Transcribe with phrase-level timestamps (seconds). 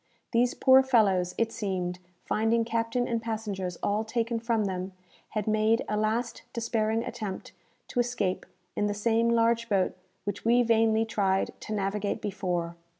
[0.31, 4.93] These poor fellows, it seemed, finding captain and passengers all taken from them,
[5.29, 7.51] had made a last despairing attempt
[7.89, 12.75] to escape in the same large boat which we vainly tried to navigate before.